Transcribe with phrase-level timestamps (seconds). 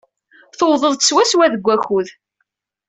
[0.57, 2.07] Tewwḍeḍ-d swaswa deg wakud.